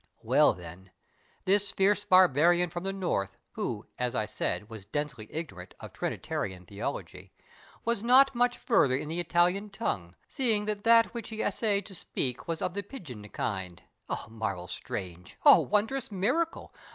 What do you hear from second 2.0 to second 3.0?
barbarian from the